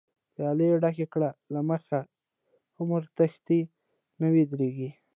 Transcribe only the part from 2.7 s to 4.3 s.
عمر تښتی نه